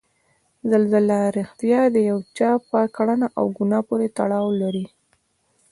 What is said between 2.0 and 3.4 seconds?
یو چا په کړنه